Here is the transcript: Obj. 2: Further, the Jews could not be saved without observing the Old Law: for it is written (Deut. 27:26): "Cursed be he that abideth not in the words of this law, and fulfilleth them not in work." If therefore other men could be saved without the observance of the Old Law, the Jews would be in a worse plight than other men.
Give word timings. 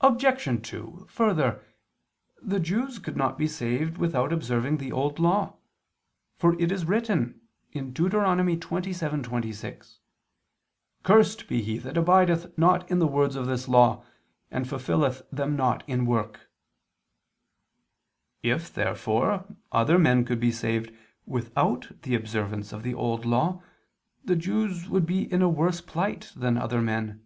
Obj. 0.00 0.60
2: 0.62 1.06
Further, 1.10 1.60
the 2.40 2.60
Jews 2.60 3.00
could 3.00 3.16
not 3.16 3.36
be 3.36 3.48
saved 3.48 3.98
without 3.98 4.32
observing 4.32 4.76
the 4.76 4.92
Old 4.92 5.18
Law: 5.18 5.56
for 6.36 6.54
it 6.60 6.70
is 6.70 6.84
written 6.84 7.40
(Deut. 7.74 8.12
27:26): 8.12 9.98
"Cursed 11.02 11.48
be 11.48 11.62
he 11.62 11.78
that 11.78 11.96
abideth 11.96 12.56
not 12.56 12.88
in 12.88 13.00
the 13.00 13.08
words 13.08 13.34
of 13.34 13.48
this 13.48 13.66
law, 13.66 14.04
and 14.52 14.66
fulfilleth 14.68 15.28
them 15.32 15.56
not 15.56 15.82
in 15.88 16.06
work." 16.06 16.48
If 18.44 18.72
therefore 18.72 19.46
other 19.72 19.98
men 19.98 20.24
could 20.24 20.38
be 20.38 20.52
saved 20.52 20.94
without 21.26 21.90
the 22.02 22.14
observance 22.14 22.72
of 22.72 22.84
the 22.84 22.94
Old 22.94 23.26
Law, 23.26 23.64
the 24.24 24.36
Jews 24.36 24.88
would 24.88 25.06
be 25.06 25.22
in 25.22 25.42
a 25.42 25.48
worse 25.48 25.80
plight 25.80 26.30
than 26.36 26.56
other 26.56 26.80
men. 26.80 27.24